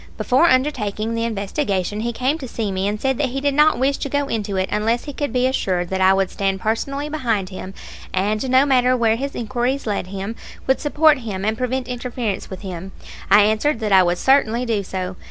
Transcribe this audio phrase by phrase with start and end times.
[0.17, 3.77] Before undertaking the investigation he came to see me, and said that he did not
[3.77, 7.07] wish to go into it unless he could be assured that I would stand personally
[7.07, 7.75] behind him,
[8.11, 10.35] and, no matter where his inquiries led him,
[10.65, 12.93] would support him and prevent interference with him.
[13.29, 15.17] I answered that I would certainly do so.